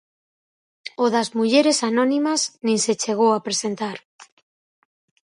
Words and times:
O 1.03 1.05
das 1.15 1.29
mulleres 1.37 1.79
anónimas 1.89 2.41
nin 2.65 2.77
se 2.85 2.93
chegou 3.01 3.31
a 3.33 3.43
presentar. 3.47 3.97